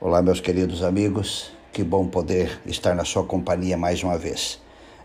Olá, 0.00 0.20
meus 0.20 0.40
queridos 0.40 0.82
amigos, 0.82 1.52
que 1.72 1.84
bom 1.84 2.06
poder 2.08 2.60
estar 2.66 2.94
na 2.96 3.04
sua 3.04 3.24
companhia 3.24 3.78
mais 3.78 4.02
uma 4.02 4.18
vez. 4.18 4.60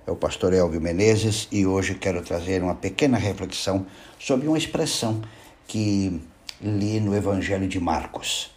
É 0.05 0.12
o 0.12 0.15
pastor 0.15 0.51
Elvio 0.51 0.81
Menezes 0.81 1.47
e 1.51 1.65
hoje 1.65 1.93
quero 1.93 2.21
trazer 2.23 2.62
uma 2.63 2.73
pequena 2.73 3.15
reflexão 3.15 3.86
sobre 4.20 4.47
uma 4.47 4.57
expressão 4.57 5.21
que 5.67 6.20
li 6.60 6.99
no 6.99 7.15
Evangelho 7.15 7.67
de 7.67 7.79
Marcos. 7.79 8.52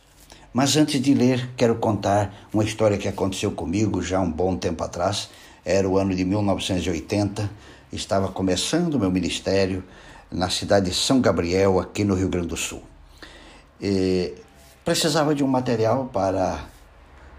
Mas 0.54 0.74
antes 0.74 1.00
de 1.00 1.12
ler, 1.12 1.50
quero 1.54 1.76
contar 1.76 2.48
uma 2.52 2.64
história 2.64 2.96
que 2.96 3.06
aconteceu 3.06 3.52
comigo 3.52 4.02
já 4.02 4.18
um 4.18 4.30
bom 4.30 4.56
tempo 4.56 4.82
atrás. 4.82 5.28
Era 5.64 5.88
o 5.88 5.98
ano 5.98 6.14
de 6.14 6.24
1980, 6.24 7.48
estava 7.92 8.28
começando 8.28 8.98
meu 8.98 9.10
ministério 9.10 9.84
na 10.30 10.48
cidade 10.48 10.88
de 10.88 10.96
São 10.96 11.20
Gabriel, 11.20 11.78
aqui 11.78 12.02
no 12.04 12.14
Rio 12.14 12.30
Grande 12.30 12.48
do 12.48 12.56
Sul. 12.56 12.82
E 13.80 14.32
precisava 14.84 15.34
de 15.34 15.44
um 15.44 15.46
material 15.46 16.06
para 16.12 16.58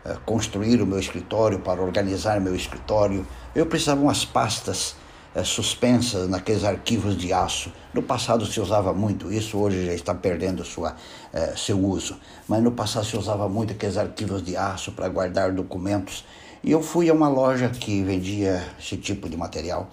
uh, 0.05 0.19
construir 0.25 0.81
o 0.81 0.85
meu 0.85 0.99
escritório, 0.99 1.59
para 1.59 1.81
organizar 1.81 2.39
meu 2.39 2.55
escritório. 2.55 3.27
Eu 3.53 3.65
precisava 3.65 3.99
de 3.99 4.05
umas 4.05 4.23
pastas 4.23 4.95
uh, 5.35 5.43
suspensas 5.43 6.29
naqueles 6.29 6.63
arquivos 6.63 7.17
de 7.17 7.33
aço. 7.33 7.71
No 7.93 8.01
passado 8.01 8.45
se 8.45 8.61
usava 8.61 8.93
muito 8.93 9.31
isso, 9.31 9.57
hoje 9.57 9.85
já 9.85 9.93
está 9.93 10.15
perdendo 10.15 10.63
sua, 10.63 10.91
uh, 10.93 11.57
seu 11.57 11.77
uso. 11.77 12.17
Mas 12.47 12.63
no 12.63 12.71
passado 12.71 13.05
se 13.05 13.17
usava 13.17 13.49
muito 13.49 13.73
aqueles 13.73 13.97
arquivos 13.97 14.41
de 14.41 14.55
aço 14.55 14.93
para 14.93 15.09
guardar 15.09 15.51
documentos. 15.51 16.25
E 16.63 16.71
eu 16.71 16.81
fui 16.81 17.09
a 17.09 17.13
uma 17.13 17.27
loja 17.27 17.67
que 17.67 18.01
vendia 18.03 18.65
esse 18.79 18.95
tipo 18.95 19.27
de 19.27 19.35
material 19.35 19.89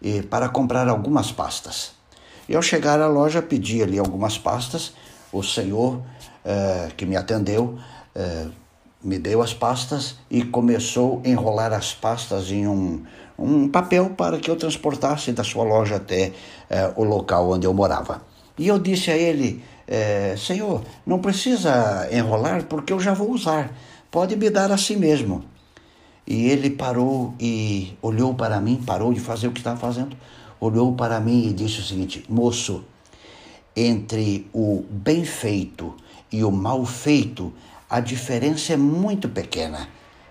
e, 0.00 0.22
para 0.22 0.48
comprar 0.48 0.88
algumas 0.88 1.30
pastas. 1.30 1.92
E 2.48 2.56
ao 2.56 2.62
chegar 2.62 3.00
à 3.00 3.06
loja, 3.06 3.42
pedi 3.42 3.82
ali 3.82 3.98
algumas 3.98 4.38
pastas. 4.38 4.94
O 5.30 5.42
senhor 5.42 6.02
é, 6.44 6.88
que 6.96 7.04
me 7.04 7.16
atendeu, 7.16 7.78
é, 8.14 8.46
me 9.02 9.18
deu 9.18 9.42
as 9.42 9.54
pastas 9.54 10.16
e 10.30 10.42
começou 10.42 11.22
a 11.24 11.28
enrolar 11.28 11.72
as 11.72 11.94
pastas 11.94 12.50
em 12.50 12.66
um, 12.66 13.02
um 13.38 13.68
papel 13.68 14.10
para 14.10 14.38
que 14.38 14.50
eu 14.50 14.56
transportasse 14.56 15.32
da 15.32 15.44
sua 15.44 15.64
loja 15.64 15.96
até 15.96 16.32
é, 16.68 16.92
o 16.96 17.04
local 17.04 17.50
onde 17.50 17.66
eu 17.66 17.74
morava. 17.74 18.22
E 18.58 18.68
eu 18.68 18.78
disse 18.78 19.10
a 19.10 19.16
ele, 19.16 19.64
Senhor, 20.36 20.82
não 21.06 21.18
precisa 21.18 22.06
enrolar 22.12 22.64
porque 22.64 22.92
eu 22.92 23.00
já 23.00 23.14
vou 23.14 23.30
usar, 23.30 23.74
pode 24.10 24.36
me 24.36 24.50
dar 24.50 24.70
assim 24.70 24.96
mesmo. 24.96 25.42
E 26.26 26.46
ele 26.48 26.70
parou 26.70 27.34
e 27.40 27.96
olhou 28.02 28.34
para 28.34 28.60
mim, 28.60 28.82
parou 28.84 29.14
de 29.14 29.18
fazer 29.18 29.48
o 29.48 29.52
que 29.52 29.60
estava 29.60 29.78
fazendo, 29.80 30.14
olhou 30.60 30.92
para 30.92 31.18
mim 31.18 31.48
e 31.48 31.52
disse 31.52 31.80
o 31.80 31.82
seguinte: 31.82 32.24
Moço, 32.28 32.84
entre 33.74 34.46
o 34.52 34.84
bem 34.90 35.24
feito 35.24 35.94
e 36.32 36.44
o 36.44 36.50
mal 36.50 36.84
feito, 36.84 37.52
a 37.88 38.00
diferença 38.00 38.72
é 38.72 38.76
muito 38.76 39.28
pequena. 39.28 39.88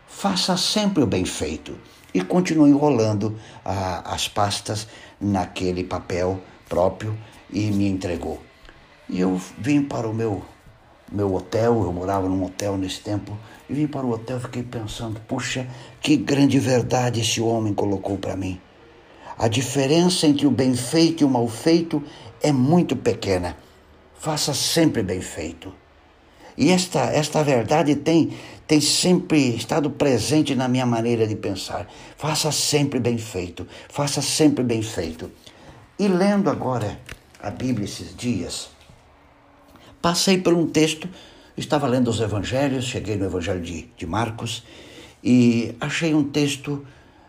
Faça 0.07 0.57
sempre 0.57 1.03
o 1.03 1.07
bem 1.07 1.25
feito 1.25 1.77
e 2.13 2.21
continue 2.21 2.69
enrolando 2.69 3.37
ah, 3.63 4.01
as 4.05 4.27
pastas 4.27 4.87
naquele 5.19 5.83
papel 5.83 6.39
próprio 6.67 7.17
e 7.51 7.71
me 7.71 7.87
entregou. 7.87 8.41
E 9.07 9.19
eu 9.19 9.39
vim 9.57 9.81
para 9.83 10.07
o 10.07 10.13
meu 10.13 10.43
meu 11.11 11.33
hotel, 11.33 11.81
eu 11.83 11.91
morava 11.91 12.29
num 12.29 12.45
hotel 12.45 12.77
nesse 12.77 12.99
tempo, 13.01 13.35
e 13.67 13.73
vim 13.73 13.87
para 13.87 14.05
o 14.05 14.11
hotel 14.11 14.37
e 14.37 14.41
fiquei 14.41 14.63
pensando, 14.63 15.19
puxa, 15.21 15.67
que 15.99 16.15
grande 16.15 16.59
verdade 16.59 17.21
esse 17.21 17.41
homem 17.41 17.73
colocou 17.73 18.15
para 18.15 18.35
mim. 18.35 18.61
A 19.37 19.47
diferença 19.47 20.27
entre 20.27 20.45
o 20.45 20.51
bem 20.51 20.75
feito 20.75 21.21
e 21.21 21.25
o 21.25 21.29
mal 21.29 21.47
feito 21.47 22.03
é 22.41 22.51
muito 22.51 22.95
pequena. 22.95 23.57
Faça 24.19 24.53
sempre 24.53 25.01
bem 25.01 25.21
feito. 25.21 25.73
E 26.59 26.71
esta, 26.71 26.99
esta 27.05 27.41
verdade 27.41 27.95
tem, 27.95 28.33
tem 28.67 28.81
sempre 28.81 29.55
estado 29.55 29.89
presente 29.89 30.53
na 30.53 30.67
minha 30.67 30.85
maneira 30.85 31.25
de 31.25 31.37
pensar. 31.37 31.87
Faça 32.17 32.51
sempre 32.51 32.99
bem 32.99 33.17
feito. 33.17 33.65
Faça 33.87 34.21
sempre 34.21 34.61
bem 34.61 34.81
feito. 34.81 35.31
E 35.97 36.05
lendo 36.09 36.49
agora 36.49 36.99
a 37.41 37.49
Bíblia 37.49 37.85
esses 37.85 38.13
dias, 38.13 38.67
passei 40.01 40.37
por 40.37 40.53
um 40.53 40.67
texto, 40.67 41.07
estava 41.55 41.87
lendo 41.87 42.09
os 42.09 42.19
evangelhos, 42.19 42.83
cheguei 42.83 43.15
no 43.15 43.23
evangelho 43.23 43.61
de, 43.61 43.89
de 43.95 44.05
Marcos 44.05 44.65
e 45.23 45.73
achei 45.79 46.13
um 46.13 46.25
texto 46.25 46.85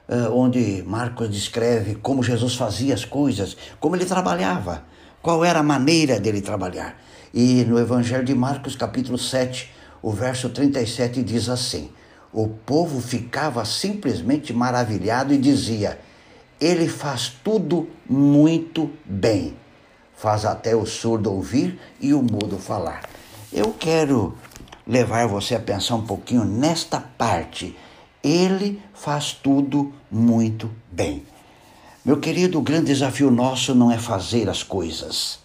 uh, 0.08 0.34
onde 0.34 0.82
Marcos 0.84 1.30
descreve 1.30 1.94
como 1.94 2.20
Jesus 2.20 2.56
fazia 2.56 2.94
as 2.94 3.04
coisas, 3.04 3.56
como 3.78 3.94
ele 3.94 4.06
trabalhava, 4.06 4.84
qual 5.22 5.44
era 5.44 5.60
a 5.60 5.62
maneira 5.62 6.18
dele 6.18 6.40
trabalhar. 6.40 6.96
E 7.32 7.64
no 7.64 7.78
Evangelho 7.78 8.24
de 8.24 8.34
Marcos, 8.34 8.74
capítulo 8.74 9.16
7, 9.16 9.70
o 10.02 10.10
verso 10.10 10.48
37 10.48 11.22
diz 11.22 11.48
assim: 11.48 11.90
O 12.32 12.48
povo 12.48 13.00
ficava 13.00 13.64
simplesmente 13.64 14.52
maravilhado 14.52 15.32
e 15.32 15.38
dizia: 15.38 16.00
Ele 16.60 16.88
faz 16.88 17.32
tudo 17.42 17.88
muito 18.08 18.90
bem. 19.04 19.56
Faz 20.16 20.44
até 20.44 20.74
o 20.74 20.84
surdo 20.84 21.32
ouvir 21.32 21.78
e 22.00 22.12
o 22.12 22.20
mudo 22.20 22.58
falar. 22.58 23.02
Eu 23.52 23.74
quero 23.78 24.36
levar 24.86 25.26
você 25.26 25.54
a 25.54 25.60
pensar 25.60 25.94
um 25.94 26.04
pouquinho 26.04 26.44
nesta 26.44 27.00
parte. 27.00 27.76
Ele 28.22 28.82
faz 28.92 29.32
tudo 29.32 29.94
muito 30.10 30.70
bem. 30.90 31.24
Meu 32.04 32.18
querido, 32.18 32.58
o 32.58 32.62
grande 32.62 32.86
desafio 32.86 33.30
nosso 33.30 33.74
não 33.74 33.90
é 33.90 33.98
fazer 33.98 34.48
as 34.48 34.62
coisas. 34.62 35.38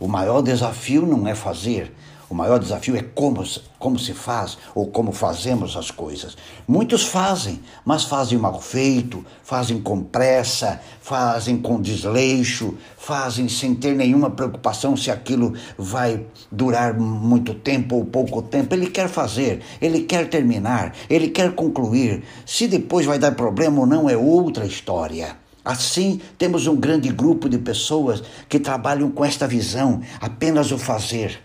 O 0.00 0.08
maior 0.08 0.40
desafio 0.40 1.04
não 1.04 1.28
é 1.28 1.34
fazer, 1.34 1.94
o 2.30 2.34
maior 2.34 2.60
desafio 2.60 2.96
é 2.96 3.02
como, 3.02 3.44
como 3.76 3.98
se 3.98 4.14
faz 4.14 4.56
ou 4.72 4.86
como 4.86 5.10
fazemos 5.10 5.76
as 5.76 5.90
coisas. 5.90 6.36
Muitos 6.66 7.04
fazem, 7.04 7.58
mas 7.84 8.04
fazem 8.04 8.38
mal 8.38 8.60
feito, 8.60 9.26
fazem 9.42 9.80
com 9.80 10.00
pressa, 10.00 10.80
fazem 11.02 11.58
com 11.58 11.80
desleixo, 11.80 12.78
fazem 12.96 13.48
sem 13.48 13.74
ter 13.74 13.96
nenhuma 13.96 14.30
preocupação 14.30 14.96
se 14.96 15.10
aquilo 15.10 15.54
vai 15.76 16.24
durar 16.52 16.94
muito 16.94 17.52
tempo 17.52 17.96
ou 17.96 18.04
pouco 18.04 18.40
tempo. 18.42 18.76
Ele 18.76 18.86
quer 18.86 19.08
fazer, 19.08 19.60
ele 19.82 20.02
quer 20.02 20.28
terminar, 20.30 20.94
ele 21.10 21.30
quer 21.30 21.52
concluir. 21.56 22.22
Se 22.46 22.68
depois 22.68 23.04
vai 23.04 23.18
dar 23.18 23.32
problema 23.32 23.80
ou 23.80 23.86
não 23.86 24.08
é 24.08 24.16
outra 24.16 24.64
história. 24.64 25.36
Assim, 25.64 26.20
temos 26.38 26.66
um 26.66 26.76
grande 26.76 27.10
grupo 27.10 27.48
de 27.48 27.58
pessoas 27.58 28.22
que 28.48 28.58
trabalham 28.58 29.10
com 29.10 29.24
esta 29.24 29.46
visão, 29.46 30.00
apenas 30.20 30.72
o 30.72 30.78
fazer. 30.78 31.42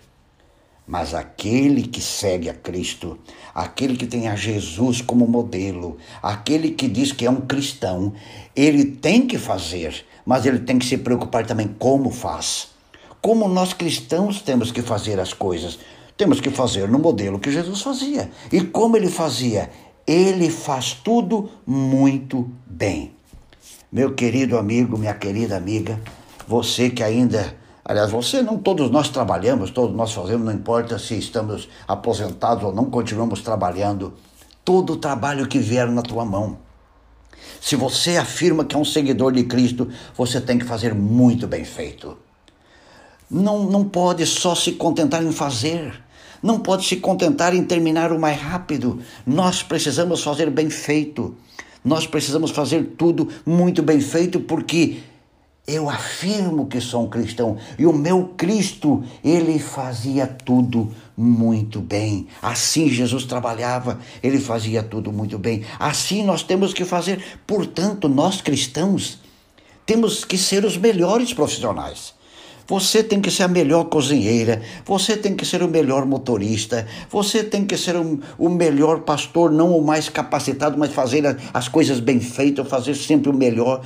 Mas 0.87 1.13
aquele 1.13 1.81
que 1.83 1.99
segue 1.99 2.47
a 2.47 2.53
Cristo, 2.53 3.17
aquele 3.53 3.97
que 3.97 4.05
tem 4.05 4.27
a 4.27 4.35
Jesus 4.35 5.01
como 5.01 5.27
modelo, 5.27 5.97
aquele 6.21 6.71
que 6.71 6.87
diz 6.87 7.11
que 7.11 7.25
é 7.25 7.29
um 7.29 7.41
cristão, 7.41 8.13
ele 8.55 8.85
tem 8.85 9.25
que 9.25 9.37
fazer, 9.37 10.05
mas 10.25 10.45
ele 10.45 10.59
tem 10.59 10.77
que 10.77 10.85
se 10.85 10.97
preocupar 10.97 11.45
também 11.45 11.67
como 11.67 12.11
faz. 12.11 12.67
Como 13.19 13.47
nós 13.47 13.73
cristãos 13.73 14.41
temos 14.41 14.71
que 14.71 14.83
fazer 14.83 15.19
as 15.19 15.33
coisas? 15.33 15.79
Temos 16.15 16.39
que 16.39 16.51
fazer 16.51 16.87
no 16.87 16.99
modelo 16.99 17.39
que 17.39 17.51
Jesus 17.51 17.81
fazia. 17.81 18.29
E 18.51 18.61
como 18.61 18.95
ele 18.95 19.09
fazia? 19.09 19.71
Ele 20.05 20.51
faz 20.51 20.93
tudo 20.93 21.49
muito 21.65 22.47
bem. 22.67 23.11
Meu 23.95 24.13
querido 24.13 24.57
amigo, 24.57 24.97
minha 24.97 25.13
querida 25.13 25.56
amiga, 25.56 25.97
você 26.45 26.89
que 26.89 27.01
ainda, 27.01 27.56
aliás, 27.85 28.11
você 28.11 28.41
não, 28.41 28.57
todos 28.57 28.91
nós 28.91 29.07
trabalhamos, 29.07 29.72
todos 29.72 29.95
nós 29.95 30.11
fazemos, 30.11 30.45
não 30.45 30.51
importa 30.51 31.00
se 31.00 31.17
estamos 31.17 31.69
aposentados 31.88 32.66
ou 32.66 32.73
não, 32.73 32.89
continuamos 32.89 33.39
trabalhando. 33.39 34.13
Todo 34.66 34.91
o 34.91 34.97
trabalho 34.97 35.47
que 35.47 35.59
vier 35.59 35.88
na 35.88 36.01
tua 36.01 36.25
mão. 36.25 36.57
Se 37.61 37.78
você 37.78 38.17
afirma 38.17 38.66
que 38.66 38.75
é 38.75 38.79
um 38.79 38.83
seguidor 38.83 39.31
de 39.31 39.45
Cristo, 39.45 39.88
você 40.13 40.41
tem 40.41 40.59
que 40.59 40.66
fazer 40.66 40.94
muito 40.94 41.47
bem 41.47 41.63
feito. 41.63 42.17
Não, 43.31 43.63
não 43.63 43.85
pode 43.85 44.25
só 44.25 44.56
se 44.56 44.73
contentar 44.73 45.23
em 45.23 45.31
fazer. 45.31 46.03
Não 46.44 46.59
pode 46.59 46.85
se 46.85 46.97
contentar 46.97 47.56
em 47.56 47.63
terminar 47.63 48.12
o 48.12 48.19
mais 48.19 48.41
rápido. 48.41 49.00
Nós 49.25 49.63
precisamos 49.63 50.21
fazer 50.21 50.50
bem 50.50 50.69
feito. 50.69 51.33
Nós 51.85 52.07
precisamos 52.07 52.49
fazer 52.49 52.95
tudo 52.97 53.29
muito 53.45 53.83
bem 53.83 54.01
feito 54.01 54.39
porque 54.39 54.97
eu 55.67 55.87
afirmo 55.87 56.65
que 56.65 56.81
sou 56.81 57.03
um 57.03 57.09
cristão 57.09 57.57
e 57.77 57.85
o 57.85 57.93
meu 57.93 58.33
Cristo, 58.35 59.03
ele 59.23 59.59
fazia 59.59 60.25
tudo 60.25 60.91
muito 61.15 61.79
bem. 61.79 62.27
Assim 62.41 62.89
Jesus 62.89 63.25
trabalhava, 63.25 63.99
ele 64.23 64.39
fazia 64.39 64.81
tudo 64.81 65.11
muito 65.11 65.37
bem. 65.37 65.63
Assim 65.79 66.23
nós 66.23 66.41
temos 66.41 66.73
que 66.73 66.83
fazer. 66.83 67.23
Portanto, 67.45 68.09
nós 68.09 68.41
cristãos 68.41 69.19
temos 69.85 70.25
que 70.25 70.39
ser 70.39 70.65
os 70.65 70.75
melhores 70.75 71.33
profissionais. 71.33 72.14
Você 72.67 73.03
tem 73.03 73.21
que 73.21 73.29
ser 73.29 73.44
a 73.44 73.47
melhor 73.47 73.85
cozinheira, 73.85 74.62
você 74.83 75.15
tem 75.15 75.35
que 75.35 75.45
ser 75.45 75.62
o 75.62 75.67
melhor 75.67 76.06
motorista, 76.06 76.88
você 77.12 77.44
tem 77.44 77.63
que 77.63 77.77
ser 77.77 77.95
o, 77.95 78.19
o 78.39 78.50
melhor 78.50 79.01
pastor, 79.01 79.51
não 79.51 79.77
o 79.77 79.85
mais 79.85 80.09
capacitado, 80.09 80.75
mas 80.77 80.91
fazer 80.91 81.38
as 81.53 81.67
coisas 81.67 82.00
bem 82.00 82.19
feitas, 82.19 82.67
fazer 82.67 82.95
sempre 82.95 83.29
o 83.29 83.33
melhor, 83.33 83.81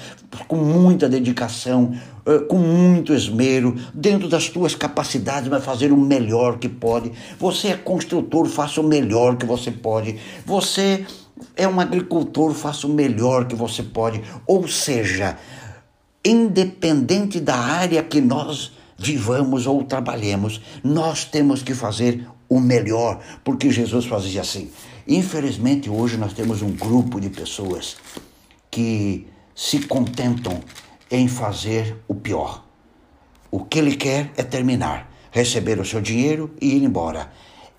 com 0.47 0.55
muita 0.55 1.09
dedicação, 1.09 1.93
eh, 2.25 2.39
com 2.39 2.57
muito 2.57 3.13
esmero, 3.13 3.75
dentro 3.93 4.29
das 4.29 4.47
tuas 4.47 4.75
capacidades, 4.75 5.49
mas 5.49 5.63
fazer 5.63 5.91
o 5.91 5.97
melhor 5.97 6.57
que 6.57 6.69
pode. 6.69 7.11
Você 7.37 7.69
é 7.69 7.75
construtor, 7.75 8.45
faça 8.47 8.79
o 8.79 8.83
melhor 8.83 9.35
que 9.35 9.45
você 9.45 9.71
pode. 9.71 10.15
Você 10.45 11.05
é 11.55 11.67
um 11.67 11.79
agricultor, 11.79 12.53
faça 12.53 12.87
o 12.87 12.89
melhor 12.89 13.45
que 13.45 13.55
você 13.55 13.83
pode. 13.83 14.21
Ou 14.47 14.67
seja, 14.67 15.37
independente 16.23 17.39
da 17.39 17.55
área 17.55 18.03
que 18.03 18.19
nós 18.19 18.71
vivamos 18.97 19.65
ou 19.65 19.83
trabalhemos, 19.83 20.61
nós 20.83 21.23
temos 21.23 21.63
que 21.63 21.73
fazer 21.73 22.27
o 22.49 22.59
melhor, 22.59 23.19
porque 23.43 23.71
Jesus 23.71 24.05
fazia 24.05 24.41
assim. 24.41 24.69
Infelizmente, 25.07 25.89
hoje 25.89 26.17
nós 26.17 26.33
temos 26.33 26.61
um 26.61 26.71
grupo 26.71 27.19
de 27.19 27.29
pessoas 27.29 27.95
que 28.69 29.27
se 29.55 29.79
contentam 29.81 30.59
em 31.09 31.27
fazer 31.27 31.95
o 32.07 32.15
pior. 32.15 32.65
O 33.49 33.65
que 33.65 33.79
ele 33.79 33.95
quer 33.95 34.31
é 34.37 34.43
terminar, 34.43 35.11
receber 35.31 35.79
o 35.79 35.85
seu 35.85 36.01
dinheiro 36.01 36.53
e 36.61 36.75
ir 36.75 36.83
embora. 36.83 37.31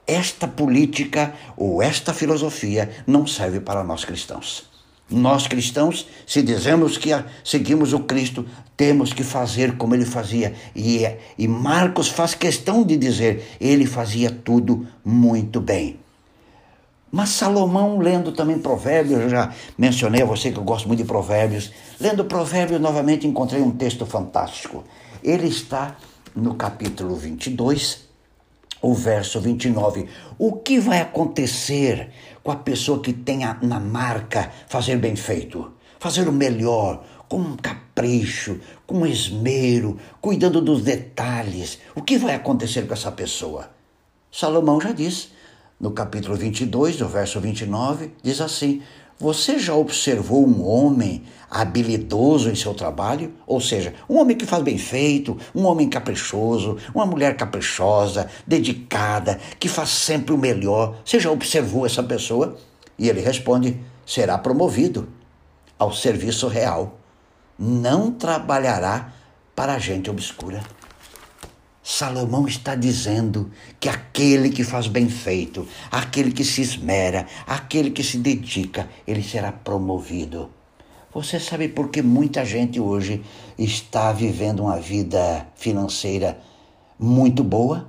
Esta 0.06 0.48
política 0.48 1.34
ou 1.56 1.80
esta 1.80 2.12
filosofia 2.12 2.90
não 3.06 3.26
serve 3.26 3.60
para 3.60 3.84
nós 3.84 4.04
cristãos. 4.04 4.69
Nós 5.10 5.48
cristãos, 5.48 6.06
se 6.24 6.40
dizemos 6.40 6.96
que 6.96 7.10
seguimos 7.42 7.92
o 7.92 8.00
Cristo, 8.00 8.46
temos 8.76 9.12
que 9.12 9.24
fazer 9.24 9.76
como 9.76 9.94
ele 9.94 10.04
fazia. 10.04 10.54
E, 10.74 11.02
e 11.36 11.48
Marcos 11.48 12.08
faz 12.08 12.34
questão 12.34 12.84
de 12.84 12.96
dizer, 12.96 13.56
ele 13.60 13.86
fazia 13.86 14.30
tudo 14.30 14.86
muito 15.04 15.60
bem. 15.60 15.98
Mas 17.10 17.30
Salomão, 17.30 17.98
lendo 17.98 18.30
também 18.30 18.58
Provérbios, 18.58 19.20
eu 19.20 19.28
já 19.28 19.52
mencionei 19.76 20.22
a 20.22 20.24
você 20.24 20.52
que 20.52 20.58
eu 20.58 20.62
gosto 20.64 20.86
muito 20.86 21.00
de 21.00 21.04
Provérbios. 21.04 21.72
Lendo 22.00 22.24
Provérbios, 22.24 22.80
novamente 22.80 23.26
encontrei 23.26 23.60
um 23.60 23.72
texto 23.72 24.06
fantástico. 24.06 24.84
Ele 25.22 25.48
está 25.48 25.96
no 26.36 26.54
capítulo 26.54 27.16
22, 27.16 28.08
o 28.80 28.94
verso 28.94 29.40
29. 29.40 30.06
O 30.38 30.52
que 30.52 30.78
vai 30.78 31.00
acontecer 31.00 32.10
com 32.42 32.50
a 32.50 32.56
pessoa 32.56 33.00
que 33.00 33.12
tenha 33.12 33.58
na 33.62 33.78
marca 33.78 34.50
fazer 34.68 34.96
bem 34.96 35.16
feito? 35.16 35.72
Fazer 35.98 36.28
o 36.28 36.32
melhor, 36.32 37.04
com 37.28 37.38
um 37.38 37.56
capricho, 37.56 38.58
com 38.86 39.06
esmero, 39.06 39.98
cuidando 40.20 40.60
dos 40.60 40.82
detalhes. 40.82 41.78
O 41.94 42.02
que 42.02 42.18
vai 42.18 42.34
acontecer 42.34 42.86
com 42.86 42.94
essa 42.94 43.12
pessoa? 43.12 43.70
Salomão 44.32 44.80
já 44.80 44.92
disse, 44.92 45.28
no 45.78 45.92
capítulo 45.92 46.36
22, 46.36 46.96
do 46.96 47.08
verso 47.08 47.40
29, 47.40 48.12
diz 48.22 48.40
assim: 48.40 48.82
você 49.20 49.58
já 49.58 49.74
observou 49.74 50.48
um 50.48 50.66
homem 50.66 51.24
habilidoso 51.50 52.48
em 52.48 52.54
seu 52.54 52.72
trabalho? 52.72 53.34
Ou 53.46 53.60
seja, 53.60 53.92
um 54.08 54.18
homem 54.18 54.34
que 54.34 54.46
faz 54.46 54.62
bem 54.62 54.78
feito, 54.78 55.36
um 55.54 55.66
homem 55.66 55.90
caprichoso, 55.90 56.78
uma 56.94 57.04
mulher 57.04 57.36
caprichosa, 57.36 58.30
dedicada, 58.46 59.38
que 59.58 59.68
faz 59.68 59.90
sempre 59.90 60.32
o 60.32 60.38
melhor. 60.38 60.96
Você 61.04 61.20
já 61.20 61.30
observou 61.30 61.84
essa 61.84 62.02
pessoa? 62.02 62.56
E 62.98 63.10
ele 63.10 63.20
responde: 63.20 63.78
será 64.06 64.38
promovido 64.38 65.06
ao 65.78 65.92
serviço 65.92 66.48
real. 66.48 66.98
Não 67.58 68.10
trabalhará 68.10 69.12
para 69.54 69.74
a 69.74 69.78
gente 69.78 70.08
obscura. 70.08 70.62
Salomão 71.92 72.46
está 72.46 72.76
dizendo 72.76 73.50
que 73.80 73.88
aquele 73.88 74.50
que 74.50 74.62
faz 74.62 74.86
bem 74.86 75.08
feito, 75.08 75.66
aquele 75.90 76.30
que 76.30 76.44
se 76.44 76.62
esmera, 76.62 77.26
aquele 77.44 77.90
que 77.90 78.04
se 78.04 78.16
dedica, 78.16 78.88
ele 79.04 79.20
será 79.24 79.50
promovido. 79.50 80.50
Você 81.12 81.40
sabe 81.40 81.66
por 81.66 81.88
que 81.88 82.00
muita 82.00 82.44
gente 82.44 82.78
hoje 82.78 83.24
está 83.58 84.12
vivendo 84.12 84.60
uma 84.60 84.78
vida 84.78 85.48
financeira 85.56 86.40
muito 86.96 87.42
boa? 87.42 87.88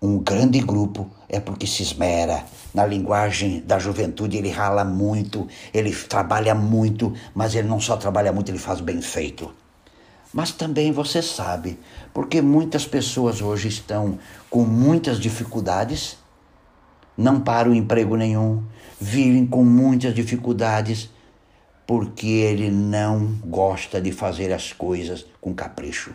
Um 0.00 0.20
grande 0.20 0.60
grupo 0.60 1.10
é 1.28 1.40
porque 1.40 1.66
se 1.66 1.82
esmera. 1.82 2.44
Na 2.72 2.86
linguagem 2.86 3.60
da 3.60 3.76
juventude, 3.76 4.36
ele 4.36 4.50
rala 4.50 4.84
muito, 4.84 5.48
ele 5.74 5.92
trabalha 5.92 6.54
muito, 6.54 7.12
mas 7.34 7.56
ele 7.56 7.66
não 7.66 7.80
só 7.80 7.96
trabalha 7.96 8.32
muito, 8.32 8.52
ele 8.52 8.58
faz 8.58 8.80
bem 8.80 9.02
feito. 9.02 9.52
Mas 10.36 10.52
também 10.52 10.92
você 10.92 11.22
sabe, 11.22 11.78
porque 12.12 12.42
muitas 12.42 12.84
pessoas 12.84 13.40
hoje 13.40 13.68
estão 13.68 14.18
com 14.50 14.64
muitas 14.64 15.18
dificuldades, 15.18 16.18
não 17.16 17.40
param 17.40 17.74
emprego 17.74 18.18
nenhum, 18.18 18.62
vivem 19.00 19.46
com 19.46 19.64
muitas 19.64 20.14
dificuldades, 20.14 21.08
porque 21.86 22.26
ele 22.26 22.70
não 22.70 23.38
gosta 23.46 23.98
de 23.98 24.12
fazer 24.12 24.52
as 24.52 24.74
coisas 24.74 25.24
com 25.40 25.54
capricho. 25.54 26.14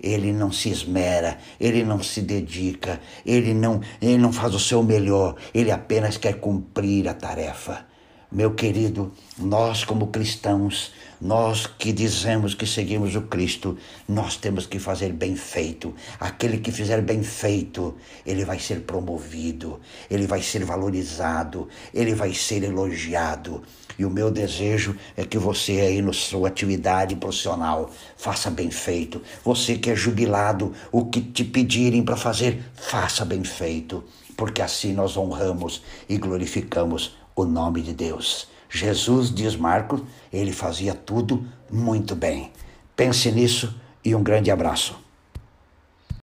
Ele 0.00 0.32
não 0.32 0.52
se 0.52 0.68
esmera, 0.68 1.36
ele 1.58 1.82
não 1.82 2.00
se 2.00 2.20
dedica, 2.20 3.00
ele 3.24 3.52
não, 3.52 3.80
ele 4.00 4.16
não 4.16 4.32
faz 4.32 4.54
o 4.54 4.60
seu 4.60 4.80
melhor, 4.80 5.34
ele 5.52 5.72
apenas 5.72 6.16
quer 6.16 6.34
cumprir 6.34 7.08
a 7.08 7.14
tarefa. 7.14 7.84
Meu 8.30 8.54
querido, 8.54 9.12
nós 9.38 9.84
como 9.84 10.08
cristãos, 10.08 10.92
nós 11.20 11.64
que 11.64 11.92
dizemos 11.92 12.54
que 12.54 12.66
seguimos 12.66 13.14
o 13.14 13.22
Cristo, 13.22 13.78
nós 14.08 14.36
temos 14.36 14.66
que 14.66 14.80
fazer 14.80 15.12
bem 15.12 15.36
feito. 15.36 15.94
Aquele 16.18 16.58
que 16.58 16.72
fizer 16.72 17.00
bem 17.02 17.22
feito, 17.22 17.94
ele 18.26 18.44
vai 18.44 18.58
ser 18.58 18.80
promovido, 18.80 19.80
ele 20.10 20.26
vai 20.26 20.42
ser 20.42 20.64
valorizado, 20.64 21.68
ele 21.94 22.16
vai 22.16 22.34
ser 22.34 22.64
elogiado. 22.64 23.62
E 23.96 24.04
o 24.04 24.10
meu 24.10 24.28
desejo 24.28 24.96
é 25.16 25.24
que 25.24 25.38
você 25.38 25.80
aí 25.80 26.02
na 26.02 26.12
sua 26.12 26.48
atividade 26.48 27.14
profissional 27.14 27.92
faça 28.16 28.50
bem 28.50 28.72
feito. 28.72 29.22
Você 29.44 29.78
que 29.78 29.88
é 29.88 29.94
jubilado, 29.94 30.72
o 30.90 31.04
que 31.04 31.20
te 31.20 31.44
pedirem 31.44 32.04
para 32.04 32.16
fazer, 32.16 32.60
faça 32.74 33.24
bem 33.24 33.44
feito, 33.44 34.02
porque 34.36 34.60
assim 34.60 34.92
nós 34.92 35.16
honramos 35.16 35.80
e 36.08 36.18
glorificamos 36.18 37.14
o 37.36 37.44
nome 37.44 37.82
de 37.82 37.92
Deus. 37.92 38.48
Jesus, 38.68 39.32
diz 39.32 39.54
Marcos, 39.54 40.02
ele 40.32 40.52
fazia 40.52 40.94
tudo 40.94 41.46
muito 41.70 42.16
bem. 42.16 42.50
Pense 42.96 43.30
nisso 43.30 43.78
e 44.02 44.14
um 44.14 44.22
grande 44.22 44.50
abraço. 44.50 45.05